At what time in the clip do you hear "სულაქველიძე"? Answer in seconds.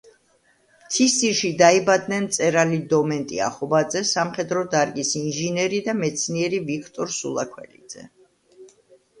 7.19-8.09